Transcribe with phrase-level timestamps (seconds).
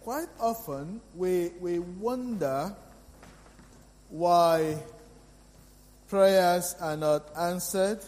[0.00, 2.74] quite often we, we wonder
[4.08, 4.78] why
[6.08, 8.00] prayers are not answered.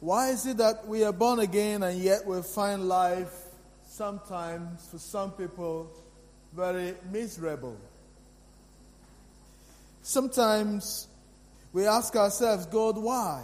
[0.00, 3.32] Why is it that we are born again and yet we find life
[3.86, 5.90] sometimes, for some people,
[6.54, 7.76] very miserable?
[10.02, 11.08] Sometimes
[11.72, 13.42] we ask ourselves, God, why?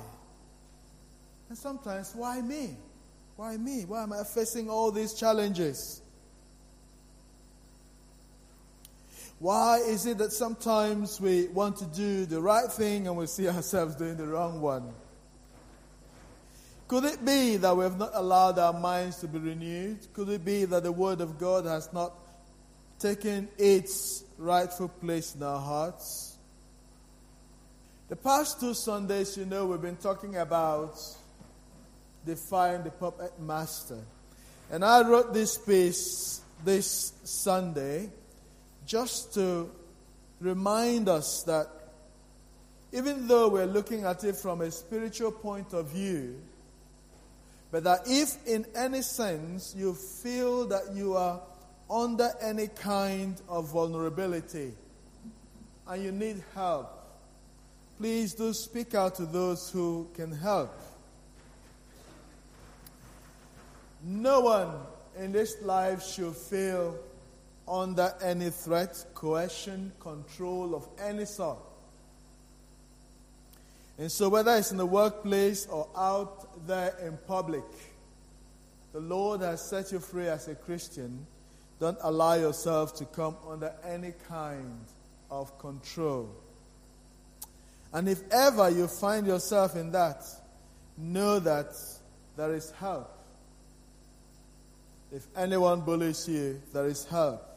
[1.49, 2.77] And sometimes, why me?
[3.37, 3.85] Why me?
[3.85, 6.01] Why am I facing all these challenges?
[9.45, 13.47] Why is it that sometimes we want to do the right thing and we see
[13.55, 14.91] ourselves doing the wrong one?
[16.89, 19.99] Could it be that we have not allowed our minds to be renewed?
[20.15, 22.15] Could it be that the Word of God has not
[22.99, 26.39] taken its rightful place in our hearts?
[28.09, 30.99] The past two Sundays, you know, we've been talking about
[32.25, 33.99] defying the puppet master.
[34.71, 38.09] And I wrote this piece this Sunday
[38.87, 39.71] just to
[40.41, 41.69] remind us that
[42.93, 46.41] even though we're looking at it from a spiritual point of view,
[47.71, 51.41] but that if in any sense you feel that you are
[51.91, 54.73] under any kind of vulnerability
[55.89, 57.05] and you need help,
[57.99, 60.73] please do speak out to those who can help.
[64.05, 64.71] No one
[65.19, 66.97] in this life should feel
[67.67, 71.59] under any threat, coercion, control of any sort.
[73.99, 77.65] And so, whether it's in the workplace or out there in public,
[78.93, 81.27] the Lord has set you free as a Christian.
[81.81, 84.81] Don't allow yourself to come under any kind
[85.31, 86.31] of control.
[87.93, 90.25] And if ever you find yourself in that,
[90.99, 91.73] know that
[92.37, 93.11] there is help.
[95.13, 97.54] If anyone bullies you, there is help.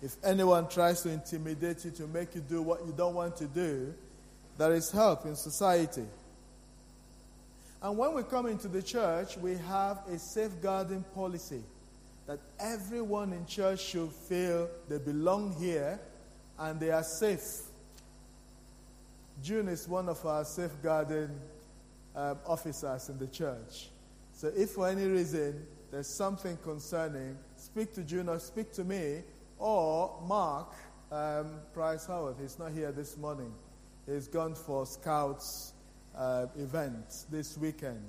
[0.00, 3.46] If anyone tries to intimidate you to make you do what you don't want to
[3.46, 3.94] do,
[4.56, 6.04] there is help in society.
[7.82, 11.62] And when we come into the church, we have a safeguarding policy
[12.26, 15.98] that everyone in church should feel they belong here
[16.58, 17.62] and they are safe.
[19.42, 21.30] June is one of our safeguarding
[22.14, 23.90] um, officers in the church.
[24.34, 29.22] So if for any reason there's something concerning, speak to June or speak to me
[29.58, 30.72] or Mark
[31.10, 32.36] um, Price Howard.
[32.40, 33.52] He's not here this morning.
[34.06, 35.72] He's gone for Scouts
[36.16, 38.02] uh, event this weekend.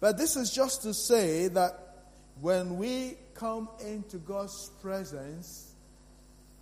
[0.00, 1.72] But this is just to say that
[2.40, 5.74] when we come into God's presence,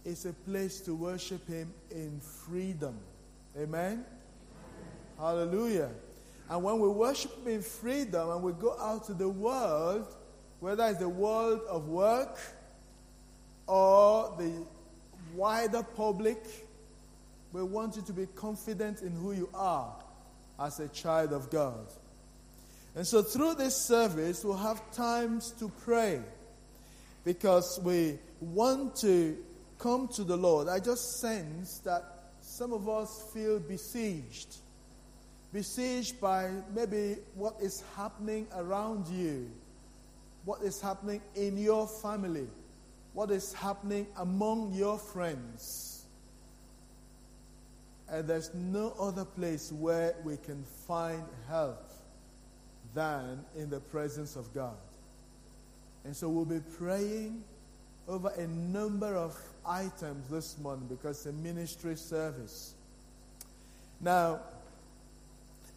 [0.04, 2.98] it's a place to worship Him in freedom.
[3.58, 4.04] Amen?
[5.18, 5.90] Hallelujah.
[6.48, 10.14] And when we worship Him in freedom and we go out to the world,
[10.60, 12.38] whether it's the world of work
[13.66, 14.52] or the
[15.34, 16.38] wider public,
[17.52, 19.94] we want you to be confident in who you are
[20.58, 21.86] as a child of God.
[22.94, 26.20] And so through this service, we'll have times to pray
[27.24, 29.36] because we want to
[29.78, 30.68] come to the Lord.
[30.68, 32.04] I just sense that
[32.40, 34.56] some of us feel besieged.
[35.52, 39.50] Besieged by maybe what is happening around you,
[40.44, 42.46] what is happening in your family,
[43.16, 46.04] what is happening among your friends.
[48.10, 51.90] And there's no other place where we can find help
[52.92, 54.76] than in the presence of God.
[56.04, 57.42] And so we'll be praying
[58.06, 59.34] over a number of
[59.64, 62.74] items this morning because it's a ministry service.
[63.98, 64.40] Now,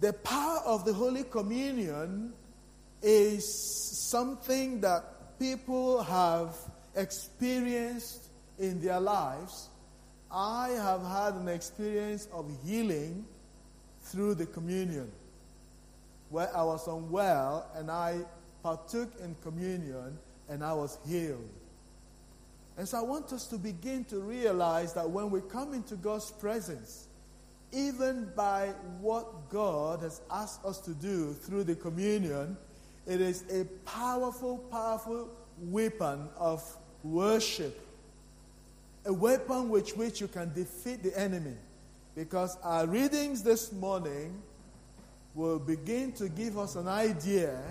[0.01, 2.33] the power of the Holy Communion
[3.01, 6.53] is something that people have
[6.99, 8.29] experienced
[8.59, 9.69] in their lives.
[10.31, 13.25] I have had an experience of healing
[14.03, 15.11] through the communion
[16.29, 18.19] where I was unwell and I
[18.61, 20.17] partook in communion
[20.47, 21.49] and I was healed.
[22.77, 26.31] And so I want us to begin to realize that when we come into God's
[26.31, 27.07] presence,
[27.71, 28.67] even by
[29.01, 32.57] what God has asked us to do through the communion,
[33.05, 35.29] it is a powerful, powerful
[35.61, 36.63] weapon of
[37.03, 37.85] worship.
[39.05, 41.55] A weapon with which you can defeat the enemy.
[42.15, 44.41] Because our readings this morning
[45.35, 47.61] will begin to give us an idea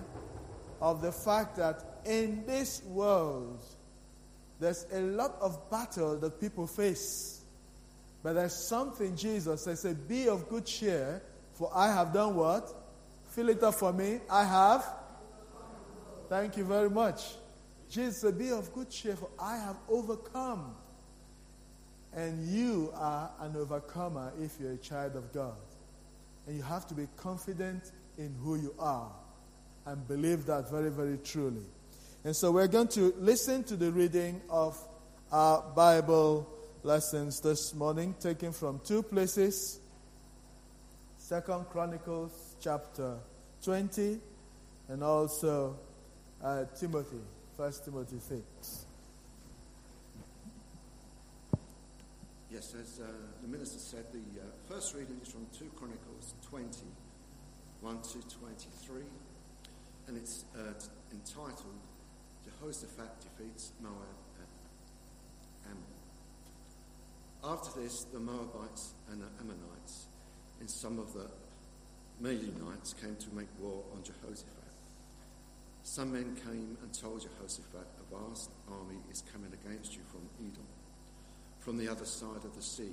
[0.81, 3.61] of the fact that in this world,
[4.61, 7.43] there's a lot of battle that people face.
[8.23, 11.23] But there's something Jesus says, say, be of good cheer,
[11.53, 12.73] for I have done what?
[13.31, 14.21] Fill it up for me.
[14.31, 14.85] I have.
[16.29, 17.35] Thank you very much.
[17.91, 20.75] Jesus said, Be of good cheer, for I have overcome.
[22.15, 25.57] And you are an overcomer if you're a child of God.
[26.47, 29.11] And you have to be confident in who you are
[29.87, 31.65] and believe that very, very truly.
[32.25, 34.79] And so we're going to listen to the reading of
[35.31, 36.49] our Bible
[36.83, 39.81] lessons this morning, taken from two places.
[41.17, 43.17] Second Chronicles chapter
[43.63, 44.19] 20
[44.89, 45.79] and also
[46.43, 47.21] uh, Timothy,
[47.59, 48.87] First Timothy 6.
[52.53, 53.07] Yes, as uh,
[53.43, 56.69] the minister said, the uh, first reading is from 2 Chronicles 20,
[57.81, 59.03] 1 to 23,
[60.07, 60.71] and it's uh,
[61.11, 61.83] entitled
[62.45, 63.97] Jehoshaphat Defeats Moab
[64.41, 65.83] at Ammon.
[67.43, 70.07] After this, the Moabites and the Ammonites
[70.61, 71.27] and some of the
[72.21, 74.58] Midianites came to make war on Jehoshaphat.
[75.89, 80.67] Some men came and told Jehoshaphat, A vast army is coming against you from Edom,
[81.61, 82.93] from the other side of the sea.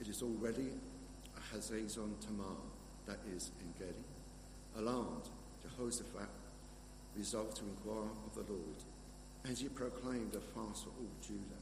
[0.00, 0.68] It is already
[1.52, 2.54] Hazazon Tamar,
[3.06, 4.04] that is, En Gedi.
[4.76, 5.28] Alarmed,
[5.60, 6.28] Jehoshaphat
[7.16, 8.80] resolved to inquire of the Lord,
[9.44, 11.60] and he proclaimed a fast for all Judah.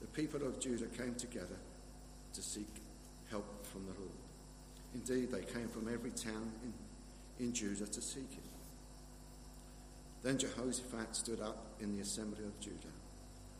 [0.00, 1.58] The people of Judah came together
[2.32, 2.80] to seek
[3.30, 4.16] help from the Lord.
[4.94, 8.45] Indeed, they came from every town in, in Judah to seek him.
[10.26, 12.98] Then Jehoshaphat stood up in the assembly of Judah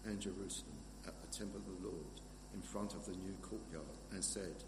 [0.05, 0.75] and Jerusalem
[1.07, 2.21] at the temple of the Lord
[2.55, 4.65] in front of the new courtyard and said,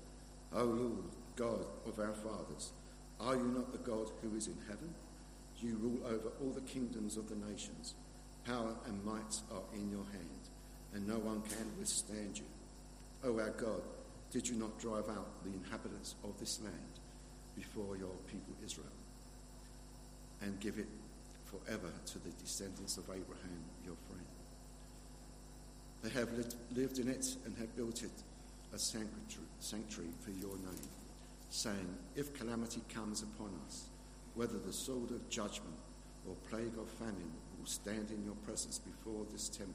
[0.55, 2.71] O Lord, God of our fathers,
[3.19, 4.95] are you not the God who is in heaven?
[5.59, 7.97] You rule over all the kingdoms of the nations.
[8.47, 10.47] Power and might are in your hand,
[10.95, 12.45] and no one can withstand you.
[13.25, 13.83] O our God,
[14.31, 17.01] did you not drive out the inhabitants of this land
[17.57, 18.87] before your people Israel
[20.41, 20.87] and give it
[21.51, 24.27] forever to the descendants of Abraham, your friend?
[26.03, 26.31] They have
[26.75, 28.11] lived in it and have built it
[28.73, 30.89] a sanctuary for your name,
[31.51, 33.89] saying, If calamity comes upon us,
[34.35, 35.75] whether the sword of judgment
[36.29, 39.75] or plague or famine will stand in your presence before this temple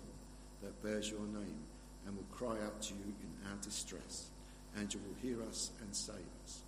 [0.62, 1.60] that bears your name
[2.06, 4.30] and will cry out to you in our distress
[4.78, 6.62] and you will hear us and save us.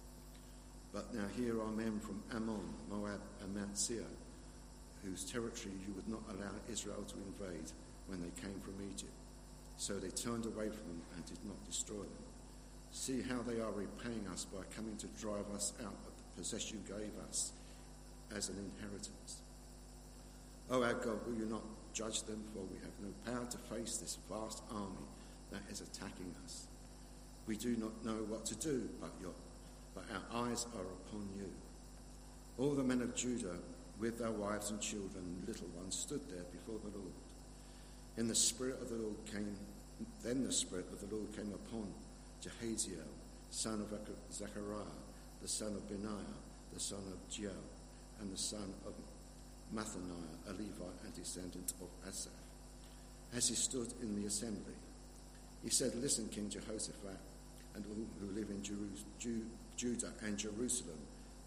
[0.94, 4.04] But now here are men from Ammon, Moab, and Mount Seir,
[5.06, 7.72] whose territory you would not allow Israel to invade
[8.08, 9.14] when they came from Egypt.
[9.78, 12.26] So they turned away from them and did not destroy them.
[12.92, 16.80] See how they are repaying us by coming to drive us out of the possession
[16.88, 17.52] you gave us
[18.36, 19.42] as an inheritance.
[20.72, 21.62] O oh, our God, will you not
[21.94, 25.08] judge them, for we have no power to face this vast army
[25.52, 26.68] that is attacking us.
[27.48, 29.32] We do not know what to do, but, your,
[29.94, 31.50] but our eyes are upon you.
[32.58, 33.58] All the men of Judah,
[34.00, 37.14] with their wives and children little ones, stood there before the Lord.
[38.18, 39.56] In the spirit of the Lord came,
[40.24, 41.88] then the spirit of the Lord came upon
[42.44, 43.08] Jahaziel,
[43.50, 43.94] son of
[44.34, 45.00] Zechariah,
[45.42, 46.40] the son of Benaiah,
[46.74, 47.52] the son of Jeiel,
[48.20, 48.94] and the son of
[49.74, 52.32] Mattaniah, a Levite and descendant of Asaph.
[53.36, 54.76] As he stood in the assembly,
[55.64, 57.20] he said, Listen, King Jehoshaphat,
[57.76, 61.00] and all who live in Judah and Jerusalem,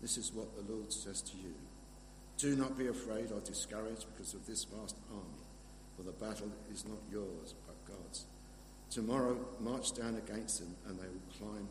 [0.02, 1.54] this is what the Lord says to you.
[2.38, 5.42] Do not be afraid or discouraged because of this vast army,
[5.96, 8.26] for the battle is not yours, but God's.
[8.90, 11.66] Tomorrow march down against them, and they will climb.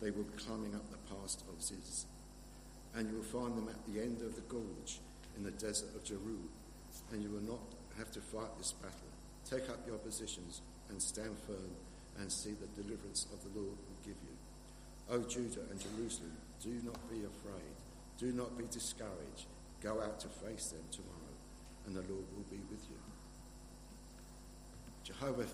[0.00, 2.06] They will be climbing up the pass of Ziz,
[2.94, 5.00] and you will find them at the end of the gorge
[5.36, 6.48] in the desert of Jeruel,
[7.12, 7.60] and you will not
[7.98, 9.12] have to fight this battle.
[9.44, 11.76] Take up your positions and stand firm
[12.18, 14.36] and see the deliverance of the Lord will give you.
[15.10, 16.32] O Judah and Jerusalem,
[16.62, 17.76] do not be afraid.
[18.16, 19.46] Do not be discouraged.
[19.82, 21.34] Go out to face them tomorrow,
[21.86, 22.96] and the Lord will be with you.
[25.04, 25.46] Jehovah,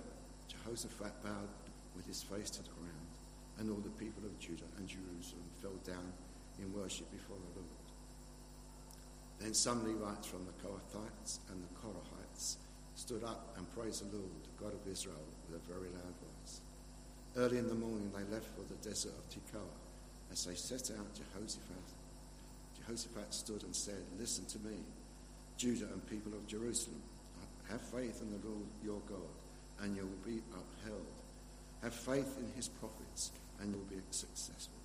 [0.48, 1.52] Jehoshaphat bowed
[1.94, 3.12] with his face to the ground,
[3.58, 6.12] and all the people of Judah and Jerusalem fell down
[6.58, 7.86] in worship before the Lord.
[9.40, 12.56] Then some Levites from the Kohathites and the Korahites
[12.94, 16.60] stood up and praised the Lord, the God of Israel, with a very loud voice.
[17.36, 19.76] Early in the morning, they left for the desert of Tekoa.
[20.30, 21.88] As they set out, Jehoshaphat,
[22.86, 24.76] Jehoshaphat stood and said, Listen to me,
[25.56, 27.00] Judah and people of Jerusalem.
[27.70, 29.32] Have faith in the Lord your God,
[29.80, 31.06] and you will be upheld.
[31.82, 34.78] Have faith in his prophets, and you will be successful.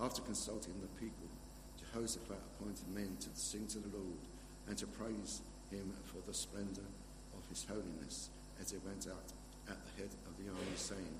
[0.00, 1.28] After consulting the people,
[1.78, 4.24] Jehoshaphat appointed men to sing to the Lord
[4.68, 6.88] and to praise him for the splendor
[7.34, 9.32] of his holiness as they went out
[9.68, 11.16] at the head of the army, saying,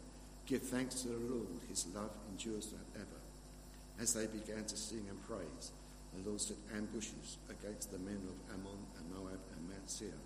[0.47, 3.21] Give thanks to the Lord, his love endures forever.
[4.01, 5.71] As they began to sing and praise,
[6.27, 10.21] Lord set ambushes against the men of Ammon and Moab and Mount Seir,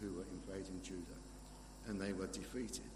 [0.00, 1.20] who were invading Judah,
[1.86, 2.90] and they were defeated.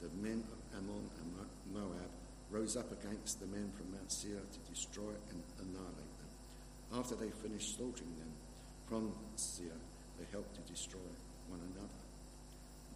[0.00, 2.10] The men of Ammon and Moab
[2.50, 6.98] rose up against the men from Mount Seir to destroy and annihilate them.
[6.98, 8.32] After they finished slaughtering them
[8.86, 9.76] from Seir,
[10.18, 11.08] they helped to destroy
[11.48, 12.02] one another.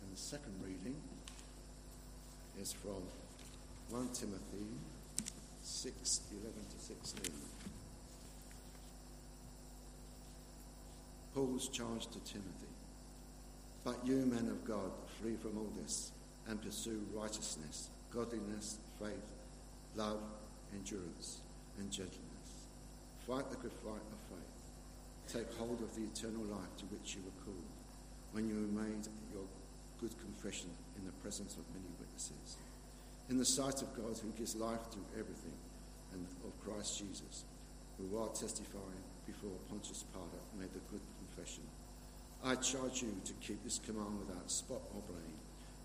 [0.03, 1.01] And the second reading
[2.61, 3.03] is from
[3.91, 4.69] 1 Timothy
[5.63, 7.33] 6 11 to 16.
[11.37, 12.73] Paul's charge to Timothy.
[13.85, 14.91] But you, men of God,
[15.21, 16.13] flee from all this
[16.49, 19.29] and pursue righteousness, godliness, faith,
[19.97, 20.23] love,
[20.73, 21.43] endurance,
[21.79, 22.49] and gentleness.
[23.29, 24.57] Fight the good fight of faith.
[25.29, 27.69] Take hold of the eternal life to which you were called
[28.33, 29.45] when you made your
[30.01, 32.57] good confession in the presence of many witnesses.
[33.29, 35.59] In the sight of God, who gives life to everything,
[36.15, 37.45] and of Christ Jesus,
[37.99, 41.03] who, while testifying before Pontius Pilate, made the good
[42.45, 45.39] I charge you to keep this command without spot or blame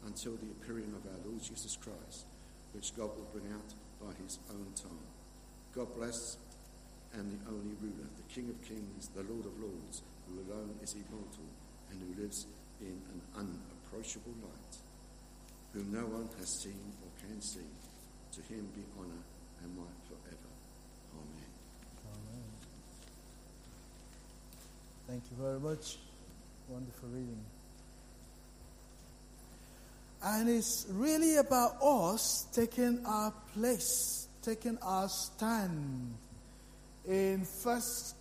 [0.06, 2.26] until the appearing of our Lord Jesus Christ,
[2.74, 5.08] which God will bring out by his own time.
[5.76, 6.38] God bless
[7.14, 10.96] and the only ruler, the King of kings, the Lord of lords, who alone is
[10.96, 11.50] immortal
[11.90, 12.48] and who lives
[12.80, 14.76] in an unapproachable light,
[15.74, 17.68] whom no one has seen or can see.
[18.32, 19.24] To him be honour
[19.62, 20.02] and might.
[21.14, 21.52] Amen.
[22.08, 22.52] Amen.
[25.12, 25.98] Thank you very much.
[26.70, 27.44] Wonderful reading.
[30.24, 36.14] And it's really about us taking our place, taking our stand.
[37.06, 38.16] In First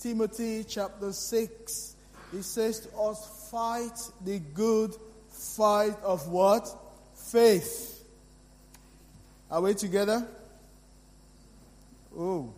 [0.00, 1.96] Timothy chapter 6,
[2.32, 4.96] he says to us, fight the good
[5.28, 6.74] fight of what?
[7.12, 8.02] Faith.
[9.50, 10.26] Are we together?
[12.16, 12.50] Oh,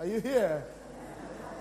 [0.00, 0.64] are you here?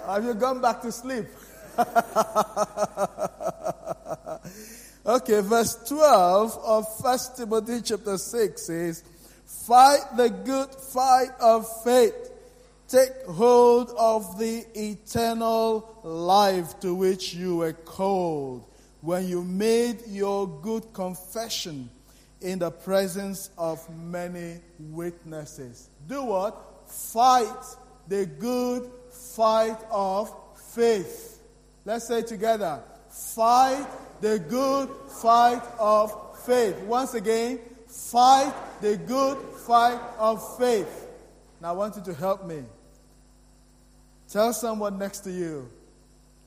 [0.08, 1.28] Have you gone back to sleep?
[5.06, 9.04] okay, verse 12 of 1 Timothy chapter 6 says,
[9.46, 12.32] Fight the good fight of faith.
[12.88, 18.66] Take hold of the eternal life to which you were called
[19.02, 21.90] when you made your good confession
[22.42, 25.90] in the presence of many witnesses.
[26.08, 26.56] Do what?
[26.88, 27.66] Fight
[28.08, 30.34] the good fight of
[30.76, 31.33] faith.
[31.86, 33.86] Let's say together fight
[34.22, 34.90] the good
[35.22, 36.80] fight of faith.
[36.82, 39.38] Once again, fight the good
[39.68, 41.08] fight of faith.
[41.62, 42.64] Now, I want you to help me.
[44.30, 45.70] Tell someone next to you,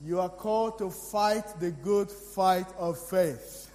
[0.03, 3.71] you are called to fight the good fight of faith.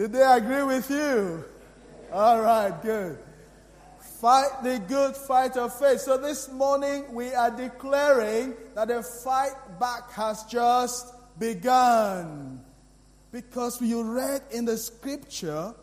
[0.00, 1.44] Did they agree with you?
[2.10, 3.18] All right, good.
[4.18, 6.00] Fight the good fight of faith.
[6.00, 11.06] So this morning we are declaring that the fight back has just
[11.38, 12.64] begun.
[13.30, 15.74] Because you read in the scripture,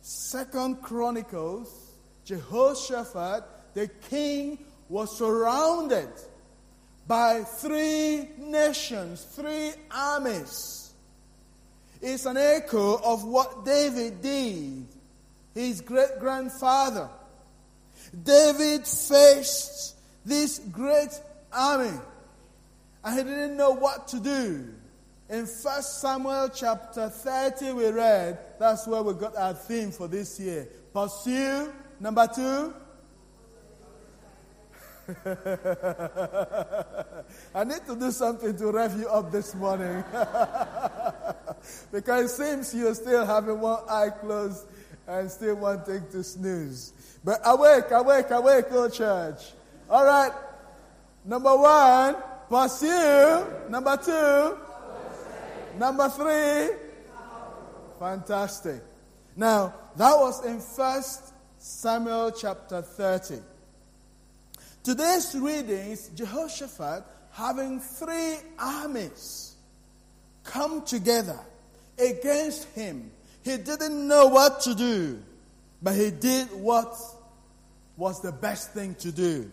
[0.00, 1.90] Second Chronicles,
[2.24, 3.44] Jehoshaphat,
[3.74, 6.08] the king, was surrounded
[7.06, 10.81] by three nations, three armies
[12.02, 14.86] is an echo of what David did,
[15.54, 17.08] his great grandfather.
[18.24, 21.18] David faced this great
[21.52, 21.98] army
[23.04, 24.68] and he didn't know what to do.
[25.30, 30.38] In 1 Samuel chapter 30, we read, that's where we got our theme for this
[30.38, 30.68] year.
[30.92, 32.74] Pursue, number two.
[37.54, 40.04] I need to do something to rev you up this morning.
[41.92, 44.66] because it seems you're still having one eye closed
[45.06, 46.92] and still wanting to snooze.
[47.24, 49.52] But awake, awake, awake, oh church.
[49.90, 50.32] All right.
[51.24, 52.16] Number one,
[52.48, 53.46] pursue.
[53.68, 54.58] Number two,
[55.78, 56.76] number three,
[57.98, 58.82] fantastic.
[59.36, 63.51] Now, that was in First Samuel chapter 30.
[64.82, 69.54] Today's readings, Jehoshaphat having three armies
[70.44, 71.38] come together
[71.98, 73.10] against him.
[73.44, 75.22] He didn't know what to do,
[75.82, 76.94] but he did what
[77.96, 79.50] was the best thing to do.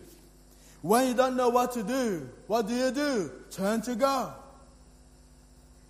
[0.82, 3.30] When you don't know what to do, what do you do?
[3.50, 4.34] Turn to God.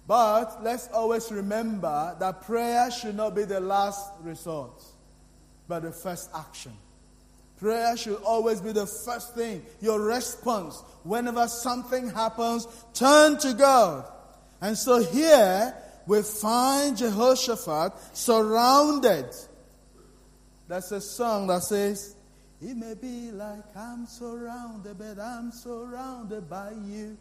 [0.06, 4.82] But let's always remember that prayer should not be the last resort,
[5.68, 6.72] but the first action.
[7.60, 10.82] Prayer should always be the first thing, your response.
[11.02, 14.10] Whenever something happens, turn to God.
[14.62, 15.74] And so here,
[16.06, 19.26] we find Jehoshaphat surrounded
[20.68, 22.16] There's a song that says,
[22.62, 27.18] It may be like I'm surrounded, but I'm surrounded by you.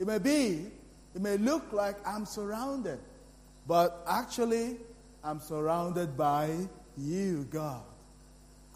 [0.00, 0.66] It may be,
[1.14, 2.98] it may look like I'm surrounded,
[3.66, 4.78] but actually,
[5.22, 6.56] I'm surrounded by
[6.96, 7.82] you, God.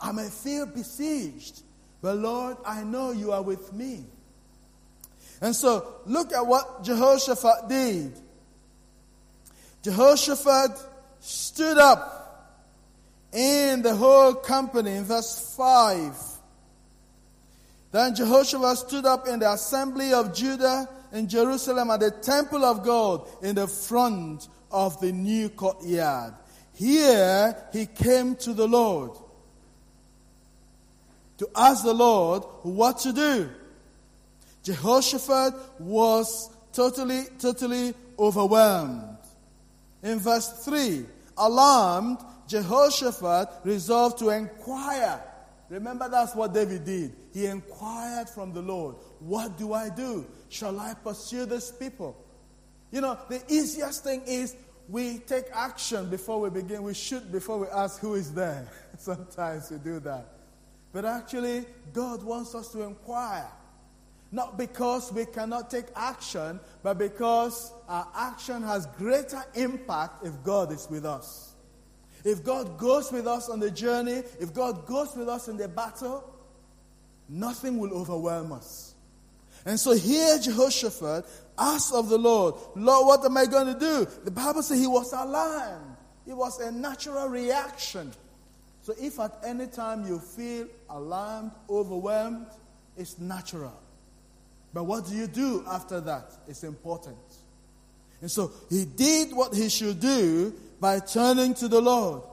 [0.04, 1.62] I may feel besieged,
[2.02, 4.04] but Lord, I know you are with me.
[5.40, 8.12] And so, look at what Jehoshaphat did.
[9.82, 10.72] Jehoshaphat
[11.20, 12.60] stood up
[13.32, 16.14] in the whole company in verse 5.
[17.90, 22.84] Then Jehoshaphat stood up in the assembly of Judah in Jerusalem at the temple of
[22.84, 26.34] God in the front of the new courtyard.
[26.74, 29.23] Here he came to the Lord
[31.44, 33.50] to ask the Lord what to do.
[34.62, 39.18] Jehoshaphat was totally, totally overwhelmed.
[40.02, 41.04] In verse 3,
[41.36, 45.20] alarmed, Jehoshaphat resolved to inquire.
[45.68, 47.14] Remember, that's what David did.
[47.32, 50.26] He inquired from the Lord, What do I do?
[50.48, 52.16] Shall I pursue these people?
[52.90, 54.54] You know, the easiest thing is
[54.88, 56.82] we take action before we begin.
[56.82, 58.68] We shoot before we ask who is there.
[58.98, 60.33] Sometimes we do that.
[60.94, 63.50] But actually, God wants us to inquire.
[64.30, 70.72] Not because we cannot take action, but because our action has greater impact if God
[70.72, 71.54] is with us.
[72.24, 75.68] If God goes with us on the journey, if God goes with us in the
[75.68, 76.32] battle,
[77.28, 78.94] nothing will overwhelm us.
[79.66, 81.26] And so here Jehoshaphat
[81.58, 84.06] asked of the Lord, Lord, what am I going to do?
[84.24, 85.96] The Bible says he was alarmed.
[86.26, 88.12] It was a natural reaction.
[88.84, 92.48] So if at any time you feel alarmed, overwhelmed,
[92.98, 93.80] it's natural.
[94.74, 96.30] But what do you do after that?
[96.46, 97.16] It's important.
[98.20, 102.24] And so he did what he should do by turning to the Lord.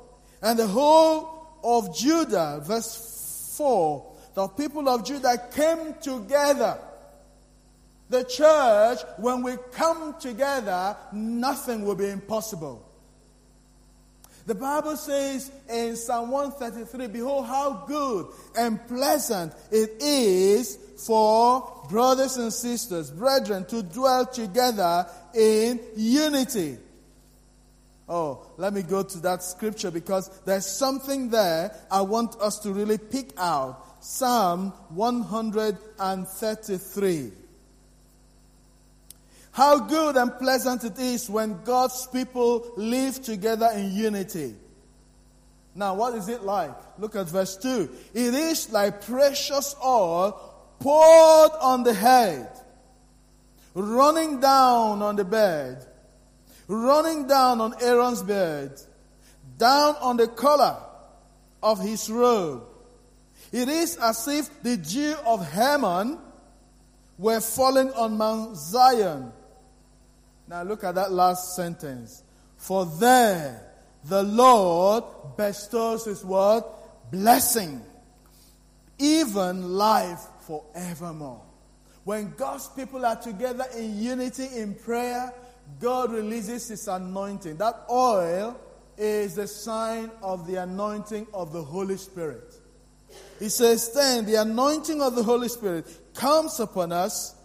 [0.42, 6.78] And the whole of Judah, verse 4, the people of Judah came together.
[8.10, 12.91] The church, when we come together, nothing will be impossible.
[14.46, 18.26] The Bible says in Psalm 133, Behold, how good
[18.58, 26.78] and pleasant it is for brothers and sisters, brethren, to dwell together in unity.
[28.10, 32.74] Oh, let me go to that scripture because there's something there I want us to
[32.74, 33.88] really pick out.
[34.04, 37.32] Psalm 133.
[39.52, 44.56] How good and pleasant it is when God's people live together in unity.
[45.76, 46.76] Now, what is it like?
[46.98, 47.90] Look at verse 2.
[48.14, 50.40] It is like precious oil
[50.80, 52.50] poured on the head,
[53.74, 55.86] running down on the bed,
[56.68, 58.82] running down on Aaron's bed,
[59.58, 60.78] down on the collar
[61.62, 62.64] of his robe.
[63.52, 66.18] It is as if the dew of Hermon
[67.18, 69.32] were falling on Mount Zion
[70.52, 72.24] now look at that last sentence.
[72.58, 73.64] For there
[74.04, 75.06] the Lord
[75.38, 76.64] bestows his word,
[77.10, 77.82] blessing,
[79.00, 81.42] even life forevermore.
[82.04, 85.34] When God's people are together in unity in prayer,
[85.80, 87.56] God releases his anointing.
[87.56, 88.60] That oil
[88.98, 92.56] is the sign of the anointing of the Holy Spirit.
[93.40, 97.36] He says, then the anointing of the Holy Spirit comes upon us,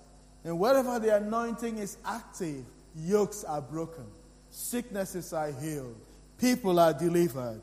[0.42, 2.64] and wherever the anointing is active,
[2.96, 4.04] yokes are broken,
[4.50, 5.96] sicknesses are healed,
[6.38, 7.60] people are delivered.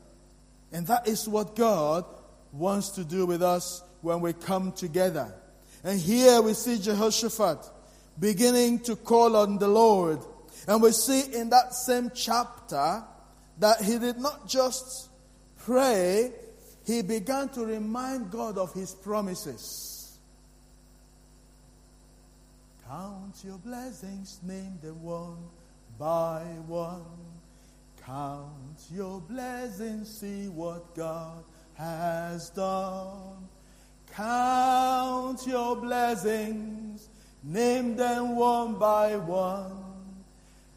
[0.72, 2.04] And that is what God
[2.52, 5.32] wants to do with us when we come together.
[5.84, 7.58] And here we see Jehoshaphat
[8.18, 10.18] beginning to call on the Lord.
[10.66, 13.04] And we see in that same chapter
[13.58, 15.08] that he did not just
[15.58, 16.32] pray,
[16.86, 19.93] he began to remind God of his promises.
[22.94, 25.48] Count your blessings, name them one
[25.98, 27.02] by one.
[28.06, 31.42] Count your blessings, see what God
[31.74, 33.48] has done.
[34.12, 37.08] Count your blessings,
[37.42, 39.82] name them one by one.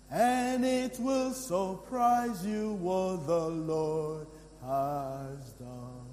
[0.09, 4.25] And it will surprise you what the Lord
[4.65, 6.07] has done.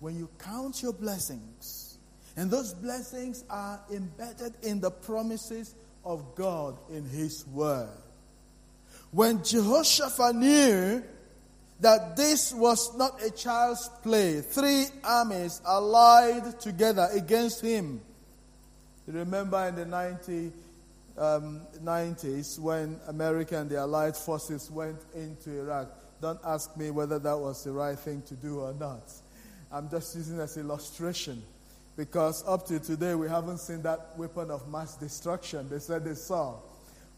[0.00, 1.85] When you count your blessings,
[2.36, 7.88] and those blessings are embedded in the promises of God in His Word.
[9.10, 11.02] When Jehoshaphat knew
[11.80, 18.00] that this was not a child's play, three armies allied together against him.
[19.06, 20.52] You remember in the 90,
[21.16, 25.88] um, 90s when America and the Allied forces went into Iraq,
[26.20, 29.12] Don't ask me whether that was the right thing to do or not.
[29.70, 31.42] I'm just using as illustration
[31.96, 35.68] because up to today we haven't seen that weapon of mass destruction.
[35.68, 36.56] They said they saw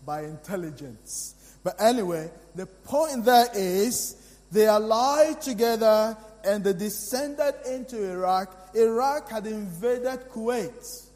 [0.06, 1.34] by intelligence.
[1.64, 4.16] But anyway, the point there is
[4.50, 8.70] they allied together and they descended into Iraq.
[8.74, 11.06] Iraq had invaded Kuwait.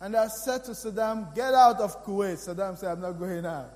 [0.00, 2.36] And I said to Saddam, Get out of Kuwait.
[2.36, 3.70] Saddam said, I'm not going out.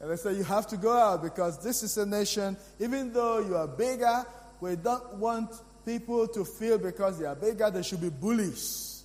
[0.00, 3.40] And I said, You have to go out because this is a nation, even though
[3.40, 4.24] you are bigger,
[4.60, 5.50] we don't want
[5.84, 9.04] people to feel because they are bigger, they should be bullies.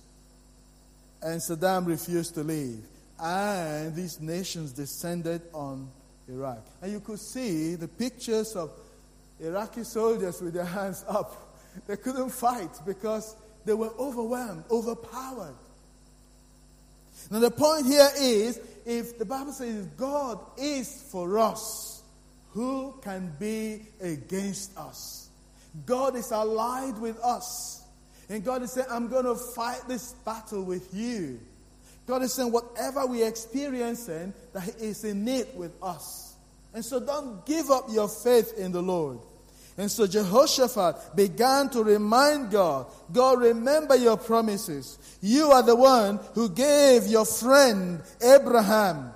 [1.22, 2.82] And Saddam refused to leave.
[3.18, 5.90] And these nations descended on
[6.28, 6.64] Iraq.
[6.80, 8.70] And you could see the pictures of
[9.38, 11.58] Iraqi soldiers with their hands up.
[11.86, 15.54] They couldn't fight because they were overwhelmed, overpowered.
[17.30, 22.02] Now, the point here is if the Bible says God is for us,
[22.50, 25.29] who can be against us?
[25.86, 27.82] God is allied with us.
[28.28, 31.40] And God is saying, I'm going to fight this battle with you.
[32.06, 36.34] God is saying, whatever we're experiencing, that is in it with us.
[36.72, 39.18] And so don't give up your faith in the Lord.
[39.76, 44.98] And so Jehoshaphat began to remind God, God, remember your promises.
[45.20, 49.12] You are the one who gave your friend Abraham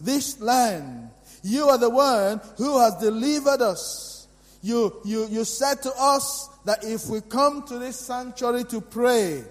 [0.00, 1.10] this land.
[1.42, 4.15] You are the one who has delivered us.
[4.62, 9.44] You, you, you said to us that if we come to this sanctuary to pray,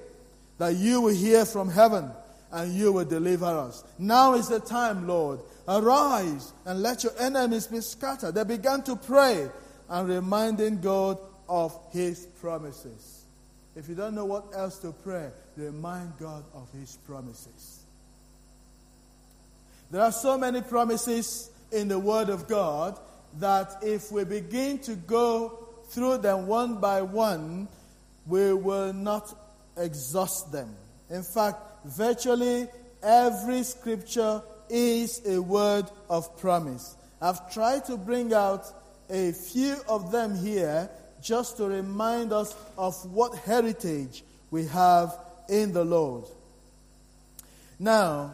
[0.58, 2.10] that you will hear from heaven
[2.52, 3.84] and you will deliver us.
[4.00, 5.40] Now is the time, Lord.
[5.68, 8.36] Arise and let your enemies be scattered.
[8.36, 9.50] They began to pray
[9.90, 11.18] and reminding God
[11.50, 13.24] of His promises.
[13.76, 17.84] If you don't know what else to pray, remind God of His promises.
[19.92, 22.98] There are so many promises in the Word of God
[23.40, 27.68] that if we begin to go through them one by one,
[28.26, 29.34] we will not
[29.78, 30.76] exhaust them.
[31.10, 32.68] In fact, virtually
[33.04, 36.96] every scripture is a word of promise.
[37.22, 38.66] I've tried to bring out
[39.10, 40.90] a few of them here
[41.22, 45.16] just to remind us of what heritage we have
[45.50, 46.26] in the Lord.
[47.80, 48.34] Now,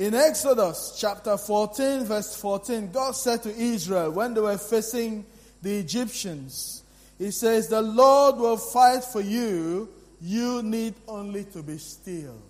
[0.00, 5.26] in Exodus chapter 14, verse 14, God said to Israel when they were facing
[5.60, 6.82] the Egyptians,
[7.18, 9.90] He says, The Lord will fight for you,
[10.22, 12.40] you need only to be still.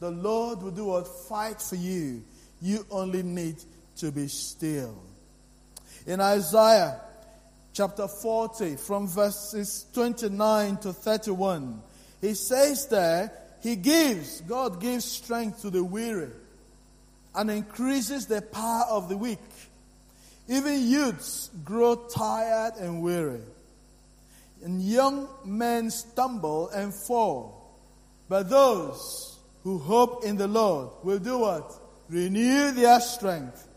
[0.00, 1.06] The Lord will do what?
[1.28, 2.24] Fight for you,
[2.62, 3.56] you only need
[3.96, 4.96] to be still.
[6.06, 7.02] In Isaiah
[7.74, 11.82] chapter 40, from verses 29 to 31,
[12.22, 13.30] he says there,
[13.60, 16.30] He gives, God gives strength to the weary
[17.34, 19.38] and increases the power of the weak.
[20.48, 23.40] Even youths grow tired and weary,
[24.64, 27.76] and young men stumble and fall.
[28.28, 31.72] But those who hope in the Lord will do what?
[32.08, 33.68] Renew their strength.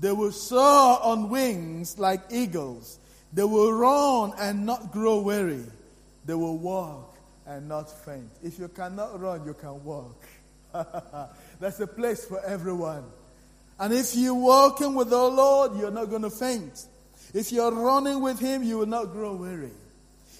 [0.00, 2.98] They will soar on wings like eagles.
[3.32, 5.64] They will run and not grow weary.
[6.24, 8.30] They will walk and not faint.
[8.42, 10.24] If you cannot run, you can walk.
[11.62, 13.04] That's a place for everyone.
[13.78, 16.86] And if you're walking with the Lord, you're not going to faint.
[17.32, 19.70] If you're running with Him, you will not grow weary.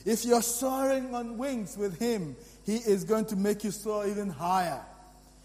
[0.04, 2.34] If you're soaring on wings with Him,
[2.66, 4.80] He is going to make you soar even higher.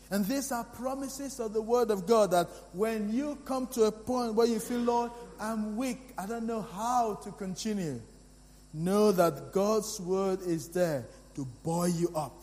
[0.09, 3.91] And these are promises of the Word of God that when you come to a
[3.91, 8.01] point where you feel, Lord, I'm weak, I don't know how to continue,
[8.73, 12.33] know that God's Word is there to buoy you up.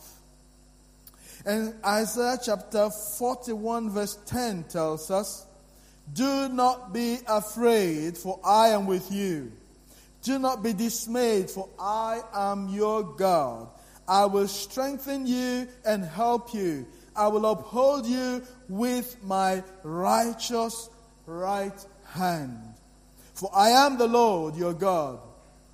[1.45, 5.45] And Isaiah chapter 41, verse 10 tells us,
[6.11, 9.51] Do not be afraid, for I am with you.
[10.23, 13.67] Do not be dismayed, for I am your God.
[14.07, 16.87] I will strengthen you and help you.
[17.15, 20.89] I will uphold you with my righteous
[21.27, 22.57] right hand.
[23.35, 25.19] For I am the Lord your God,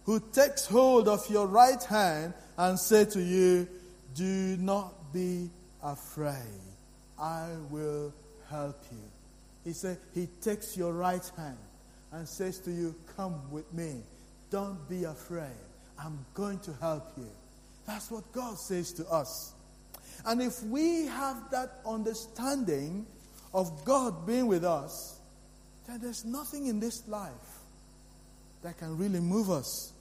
[0.04, 3.70] who takes hold of your right hand and say to you,
[4.16, 5.50] Do not be
[5.84, 6.36] afraid.
[7.20, 8.14] I will
[8.50, 9.04] help you.
[9.64, 11.58] He said, He takes your right hand
[12.12, 14.02] and says to you, Come with me.
[14.50, 15.50] Don't be afraid.
[16.00, 17.30] I'm going to help you.
[17.86, 19.54] That's what God says to us.
[20.26, 23.06] And if we have that understanding
[23.54, 25.20] of God being with us,
[25.88, 27.32] then there's nothing in this life
[28.64, 29.94] that can really move us.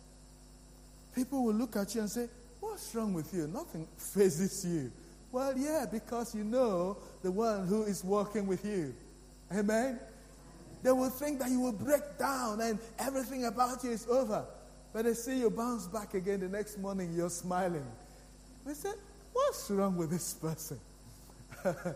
[1.14, 2.29] People will look at you and say,
[2.61, 3.47] What's wrong with you?
[3.47, 4.93] Nothing phases you.
[5.33, 8.95] Well, yeah, because you know the one who is walking with you.
[9.53, 10.01] Amen?
[10.83, 14.45] they will think that you will break down and everything about you is over.
[14.93, 17.87] But they see you bounce back again the next morning, you're smiling.
[18.66, 18.95] They said,
[19.33, 20.81] What's wrong with this person?
[21.62, 21.95] but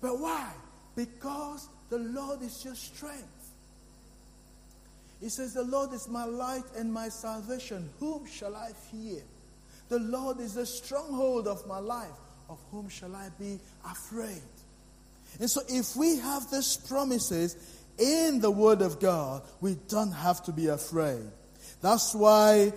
[0.00, 0.50] why?
[0.94, 3.50] Because the Lord is your strength.
[5.20, 7.88] He says, The Lord is my light and my salvation.
[7.98, 9.22] Whom shall I fear?
[9.88, 12.08] The Lord is the stronghold of my life.
[12.48, 14.42] Of whom shall I be afraid?
[15.40, 17.56] And so, if we have these promises
[17.98, 21.24] in the Word of God, we don't have to be afraid.
[21.80, 22.72] That's why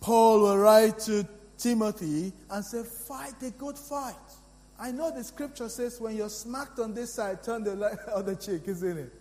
[0.00, 1.26] Paul will write to
[1.56, 4.14] Timothy and say, Fight a good fight.
[4.78, 8.62] I know the scripture says when you're smacked on this side, turn the other cheek,
[8.66, 9.12] isn't it?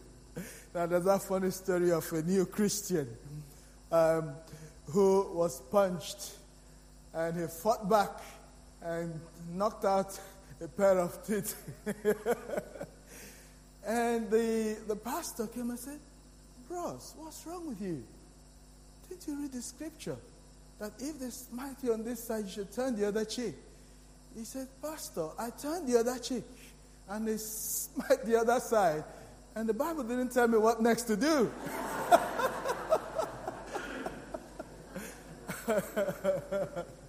[0.74, 3.08] Now, there's a funny story of a new Christian
[3.92, 4.32] um,
[4.88, 6.32] who was punched
[7.14, 8.10] and he fought back
[8.84, 9.20] and
[9.54, 10.20] knocked out
[10.62, 11.56] a pair of teeth.
[13.86, 16.00] and the, the pastor came and said,
[16.68, 18.04] Bros, what's wrong with you?
[19.10, 20.18] Didn't you read the scripture?
[20.80, 23.56] That if they smite you on this side, you should turn the other cheek.
[24.36, 26.46] He said, Pastor, I turned the other cheek
[27.10, 29.04] and they smite the other side.
[29.54, 31.52] And the Bible didn't tell me what next to do.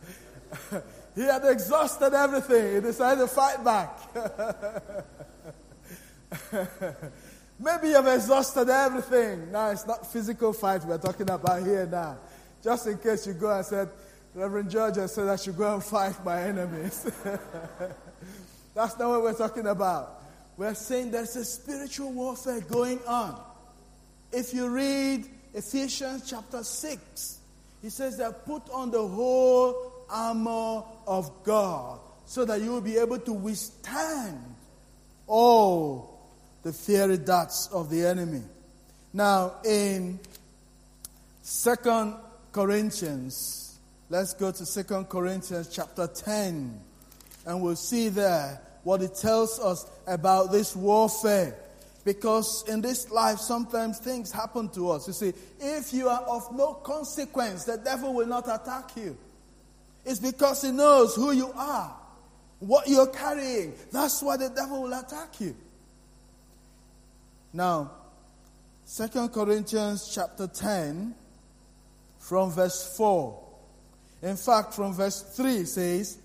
[1.15, 2.75] he had exhausted everything.
[2.75, 3.99] He decided to fight back.
[7.59, 9.53] Maybe you've exhausted everything.
[9.53, 12.19] Now it's not physical fight we're talking about here now.
[12.63, 13.89] Just in case you go and said,
[14.35, 17.05] Reverend George has said I should go and fight my enemies.
[18.75, 20.23] That's not what we're talking about.
[20.57, 23.41] We're saying there's a spiritual warfare going on.
[24.33, 27.39] If you read Ephesians chapter 6,
[27.83, 32.99] he says that put on the whole armor of God so that you will be
[32.99, 34.55] able to withstand
[35.27, 36.21] all
[36.63, 38.43] the fiery darts of the enemy.
[39.13, 40.21] Now, in
[41.43, 42.15] Second
[42.53, 46.81] Corinthians, let's go to Second Corinthians chapter 10,
[47.47, 51.57] and we'll see there what it tells us about this warfare.
[52.05, 55.07] Because in this life, sometimes things happen to us.
[55.07, 59.17] You see, if you are of no consequence, the devil will not attack you.
[60.05, 61.97] It's because he knows who you are,
[62.59, 63.75] what you're carrying.
[63.91, 65.55] That's why the devil will attack you.
[67.53, 67.93] Now,
[68.85, 71.15] Second Corinthians chapter 10,
[72.19, 73.39] from verse 4.
[74.23, 76.19] In fact, from verse 3 says,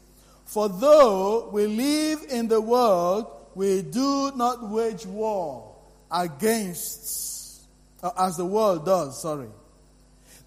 [0.45, 5.75] For though we live in the world, we do not wage war
[6.11, 7.65] against,
[8.17, 9.49] as the world does, sorry.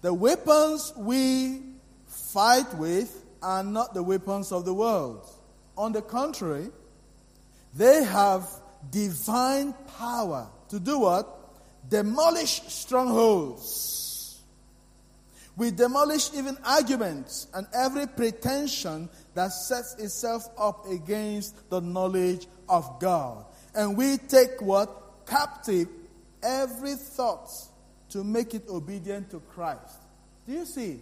[0.01, 1.61] The weapons we
[2.07, 5.27] fight with are not the weapons of the world.
[5.77, 6.69] On the contrary,
[7.73, 8.47] they have
[8.89, 11.27] divine power to do what?
[11.89, 14.41] Demolish strongholds.
[15.57, 22.99] We demolish even arguments and every pretension that sets itself up against the knowledge of
[22.99, 23.45] God.
[23.75, 25.25] And we take what?
[25.25, 25.87] Captive
[26.41, 27.49] every thought
[28.09, 30.01] to make it obedient to Christ.
[30.47, 30.99] Do you see?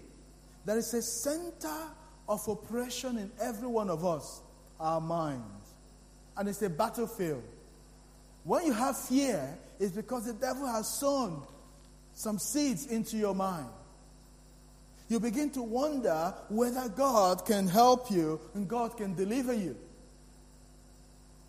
[0.66, 1.78] There is a center
[2.30, 4.42] of oppression in every one of us,
[4.80, 5.44] our minds.
[6.38, 7.44] And it's a battlefield.
[8.44, 11.42] When you have fear, it's because the devil has sown
[12.14, 13.68] some seeds into your mind.
[15.10, 19.76] You begin to wonder whether God can help you and God can deliver you.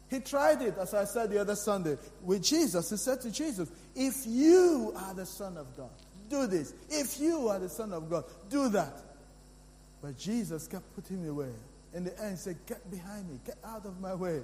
[0.09, 2.91] He tried it, as I said the other Sunday, with Jesus.
[2.91, 5.91] He said to Jesus, If you are the Son of God,
[6.31, 6.73] do this.
[6.89, 9.10] If you are the Son of God, do that.
[10.03, 11.53] But Jesus kept putting me away.
[11.93, 14.41] In the end, he said, Get behind me, get out of my way.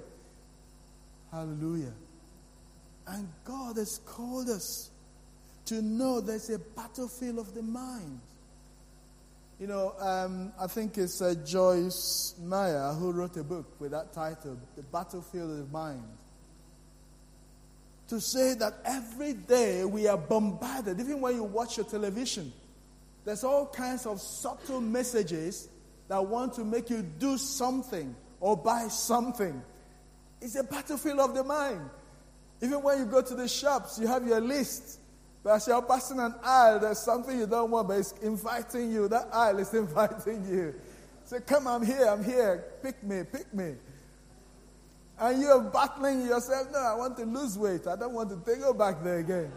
[1.31, 1.93] Hallelujah.
[3.07, 4.91] And God has called us
[5.65, 8.19] to know there's a battlefield of the mind.
[9.59, 14.13] You know, um, I think it's uh, Joyce Meyer who wrote a book with that
[14.13, 16.03] title, The Battlefield of the Mind.
[18.09, 22.53] To say that every day we are bombarded, even when you watch your television,
[23.27, 25.67] there's all kinds of subtle messages
[26.07, 29.61] that want to make you do something or buy something.
[30.41, 31.89] It's a battlefield of the mind.
[32.61, 35.01] Even when you go to the shops, you have your list.
[35.43, 39.09] But as you're passing an aisle, there's something you don't want, but it's inviting you.
[39.09, 40.75] That aisle is inviting you.
[41.25, 42.63] Say, come, I'm here, I'm here.
[42.81, 43.73] Pick me, pick me.
[45.19, 46.69] And you're battling yourself.
[46.71, 47.87] No, I want to lose weight.
[47.87, 49.51] I don't want to go back there again.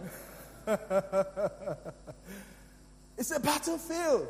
[3.20, 4.28] it's a battlefield.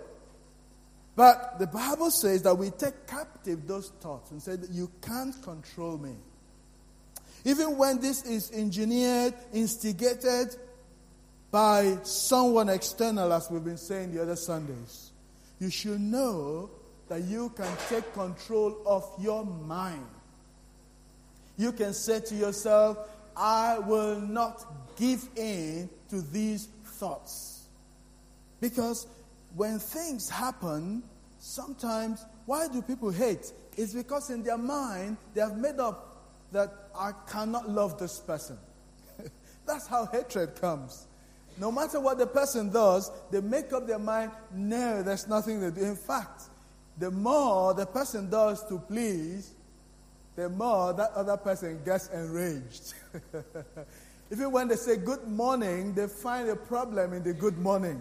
[1.14, 5.96] But the Bible says that we take captive those thoughts and say you can't control
[5.96, 6.16] me.
[7.44, 10.56] Even when this is engineered, instigated
[11.52, 15.12] by someone external, as we've been saying the other Sundays,
[15.60, 16.70] you should know
[17.08, 20.06] that you can take control of your mind.
[21.56, 22.98] You can say to yourself,
[23.36, 24.64] I will not
[24.96, 27.59] give in to these thoughts.
[28.60, 29.06] Because
[29.54, 31.02] when things happen,
[31.38, 33.52] sometimes, why do people hate?
[33.76, 38.58] It's because in their mind, they have made up that I cannot love this person.
[39.66, 41.06] That's how hatred comes.
[41.58, 45.70] No matter what the person does, they make up their mind, no, there's nothing to
[45.70, 45.82] do.
[45.82, 46.44] In fact,
[46.98, 49.52] the more the person does to please,
[50.36, 52.94] the more that other person gets enraged.
[54.32, 58.00] Even when they say good morning, they find a problem in the good morning.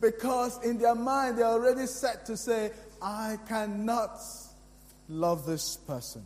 [0.00, 4.20] Because in their mind, they're already set to say, I cannot
[5.08, 6.24] love this person.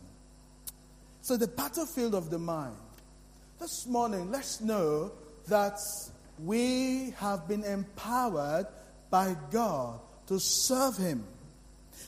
[1.21, 2.75] So, the battlefield of the mind.
[3.59, 5.11] This morning, let's know
[5.47, 5.77] that
[6.39, 8.65] we have been empowered
[9.11, 11.23] by God to serve Him,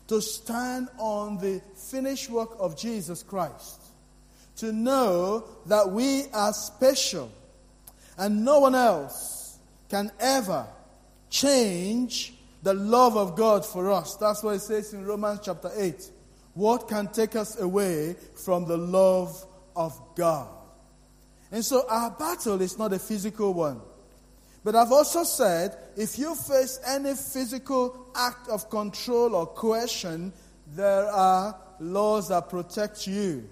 [0.08, 3.82] to stand on the finished work of Jesus Christ,
[4.58, 7.32] to know that we are special
[8.18, 9.58] and no one else
[9.90, 10.66] can ever
[11.34, 14.16] change the love of God for us.
[14.18, 16.12] That's what it says in Romans chapter 8.
[16.54, 18.16] What can take us away
[18.46, 19.44] from the love
[19.76, 20.48] of God?
[21.52, 23.82] And so our battle is not a physical one.
[24.64, 30.32] But I've also said if you face any physical act of control or coercion,
[30.76, 33.50] there are laws that protect you.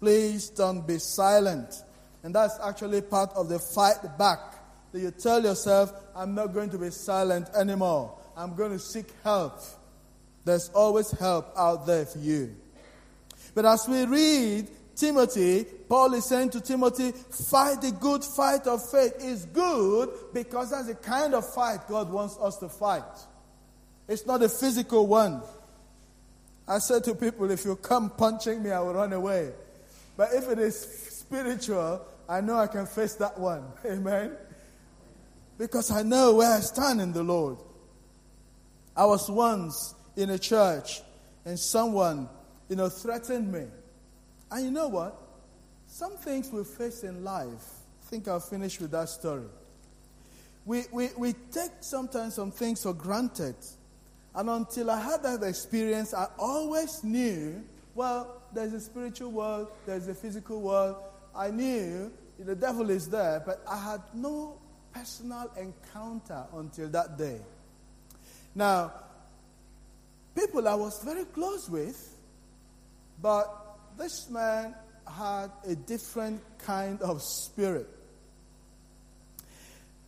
[0.00, 1.84] Please don't be silent.
[2.24, 4.61] And that's actually part of the fight back.
[4.92, 8.18] That you tell yourself, I'm not going to be silent anymore.
[8.36, 9.60] I'm going to seek help.
[10.44, 12.54] There's always help out there for you.
[13.54, 18.88] But as we read Timothy, Paul is saying to Timothy, fight the good fight of
[18.90, 19.14] faith.
[19.18, 23.02] It's good because that's the kind of fight God wants us to fight.
[24.08, 25.42] It's not a physical one.
[26.66, 29.52] I said to people, if you come punching me, I will run away.
[30.16, 33.64] But if it is spiritual, I know I can face that one.
[33.84, 34.36] Amen.
[35.58, 37.58] Because I know where I stand in the Lord.
[38.96, 41.00] I was once in a church
[41.44, 42.28] and someone,
[42.68, 43.66] you know, threatened me.
[44.50, 45.18] And you know what?
[45.86, 47.46] Some things we face in life,
[48.02, 49.44] I think I'll finish with that story.
[50.64, 53.56] We, we, we take sometimes some things for granted.
[54.34, 57.62] And until I had that experience, I always knew
[57.94, 60.96] well, there's a spiritual world, there's a physical world.
[61.34, 64.58] I knew the devil is there, but I had no
[64.92, 67.40] personal encounter until that day.
[68.54, 68.92] Now,
[70.34, 72.16] people I was very close with,
[73.20, 73.48] but
[73.98, 74.74] this man
[75.06, 77.88] had a different kind of spirit.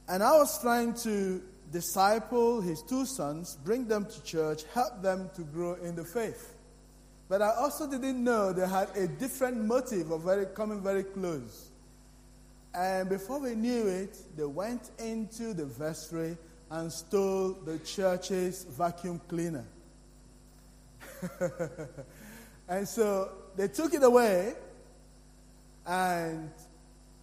[0.09, 1.43] And I was trying to
[1.73, 6.55] disciple his two sons, bring them to church, help them to grow in the faith.
[7.29, 11.71] But I also didn't know they had a different motive of very, coming very close.
[12.75, 16.37] And before we knew it, they went into the vestry
[16.71, 19.65] and stole the church's vacuum cleaner.
[22.69, 24.55] and so they took it away.
[25.87, 26.51] And